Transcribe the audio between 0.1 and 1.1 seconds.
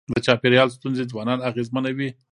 د چاپېریال ستونزي